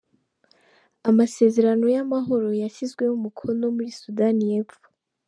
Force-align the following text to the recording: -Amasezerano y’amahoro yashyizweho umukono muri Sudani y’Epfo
-Amasezerano 1.03 1.85
y’amahoro 1.95 2.47
yashyizweho 2.61 3.13
umukono 3.15 3.63
muri 3.75 3.89
Sudani 3.99 4.43
y’Epfo 4.51 4.85